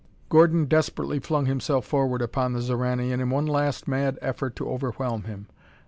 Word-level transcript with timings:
Gordon 0.29 0.65
desperately 0.65 1.19
flung 1.19 1.45
himself 1.45 1.85
forward 1.85 2.23
upon 2.23 2.53
the 2.53 2.59
Xoranian 2.61 3.21
in 3.21 3.29
one 3.29 3.45
last 3.45 3.87
mad 3.87 4.17
effort 4.19 4.55
to 4.55 4.67
overwhelm 4.67 5.25
him. 5.25 5.45